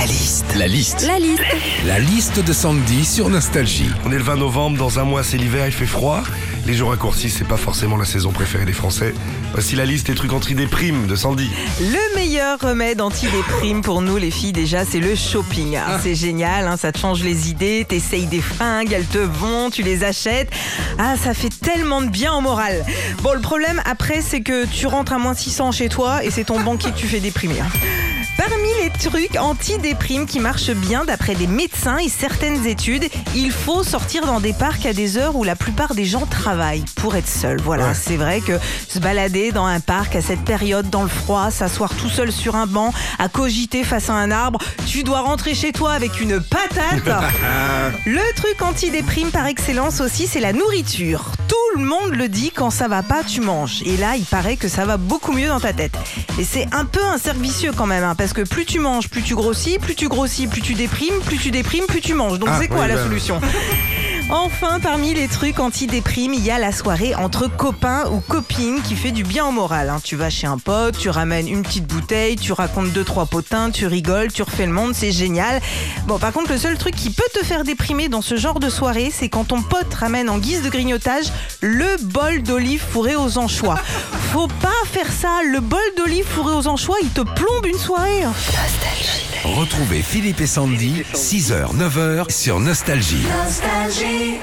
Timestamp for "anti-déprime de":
10.32-11.14